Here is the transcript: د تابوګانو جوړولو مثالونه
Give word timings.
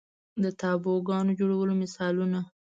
د 0.43 0.45
تابوګانو 0.59 1.37
جوړولو 1.39 1.73
مثالونه 1.81 2.39